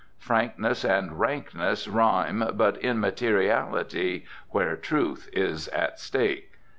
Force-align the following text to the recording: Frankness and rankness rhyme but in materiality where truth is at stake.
Frankness 0.17 0.83
and 0.83 1.19
rankness 1.19 1.87
rhyme 1.87 2.43
but 2.55 2.75
in 2.77 2.99
materiality 2.99 4.25
where 4.49 4.75
truth 4.75 5.29
is 5.31 5.67
at 5.67 5.99
stake. 5.99 6.53